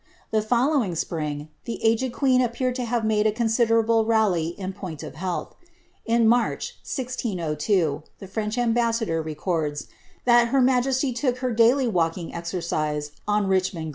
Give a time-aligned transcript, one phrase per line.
[0.31, 4.73] The fol lowing spring, the aged queen appeared to have made a considerable rally in
[4.73, 5.53] point of health.
[6.07, 6.79] In March.
[6.83, 9.89] 1002, the French ambassador re cords,
[10.25, 13.89] thai her majesty took her daily walking exercise on BichmMii' Ungard.